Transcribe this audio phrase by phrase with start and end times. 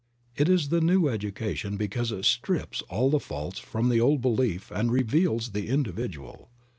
[0.35, 4.71] It is the new education because it strips all the false from the old belief
[4.71, 6.49] and reveals the individual.